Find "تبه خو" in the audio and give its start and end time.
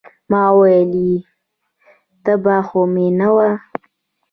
2.25-2.81